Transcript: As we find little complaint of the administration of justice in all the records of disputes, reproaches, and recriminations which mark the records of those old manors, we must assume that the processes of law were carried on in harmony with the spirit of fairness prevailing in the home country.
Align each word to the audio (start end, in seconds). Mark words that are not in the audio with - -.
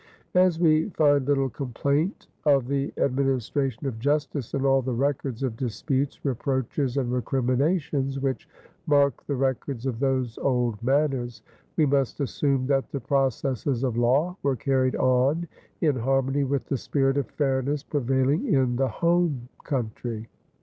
As 0.33 0.59
we 0.59 0.89
find 0.97 1.27
little 1.27 1.51
complaint 1.51 2.25
of 2.45 2.67
the 2.67 2.91
administration 2.97 3.85
of 3.85 3.99
justice 3.99 4.55
in 4.55 4.65
all 4.65 4.81
the 4.81 4.95
records 4.95 5.43
of 5.43 5.55
disputes, 5.55 6.25
reproaches, 6.25 6.97
and 6.97 7.13
recriminations 7.13 8.19
which 8.19 8.49
mark 8.87 9.23
the 9.27 9.35
records 9.35 9.85
of 9.85 9.99
those 9.99 10.39
old 10.39 10.81
manors, 10.81 11.43
we 11.77 11.85
must 11.85 12.19
assume 12.19 12.65
that 12.65 12.91
the 12.91 12.99
processes 12.99 13.83
of 13.83 13.95
law 13.95 14.35
were 14.41 14.55
carried 14.55 14.95
on 14.95 15.47
in 15.81 15.95
harmony 15.97 16.43
with 16.45 16.65
the 16.65 16.77
spirit 16.77 17.15
of 17.15 17.29
fairness 17.29 17.83
prevailing 17.83 18.51
in 18.51 18.77
the 18.77 18.87
home 18.87 19.49
country. 19.63 20.27